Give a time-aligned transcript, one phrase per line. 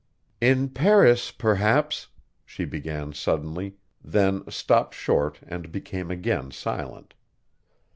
[0.41, 2.07] "In Paris, perhaps"
[2.43, 7.13] she began suddenly, then stopped short and became again silent.